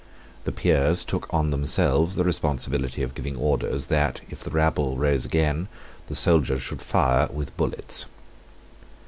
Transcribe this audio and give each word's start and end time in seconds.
The 0.45 0.51
Peers 0.51 1.03
took 1.03 1.31
on 1.31 1.51
themselves 1.51 2.15
the 2.15 2.23
responsibility 2.23 3.03
of 3.03 3.13
giving 3.13 3.35
orders 3.35 3.85
that, 3.85 4.19
if 4.31 4.39
the 4.43 4.49
rabble 4.49 4.97
rose 4.97 5.25
again, 5.25 5.67
the 6.07 6.15
soldiers 6.15 6.63
should 6.63 6.81
fire 6.81 7.29
with 7.31 7.55
bullets. 7.55 8.07